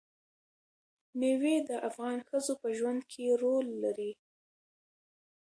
[1.19, 4.11] مېوې د افغان ښځو په ژوند کې رول لري.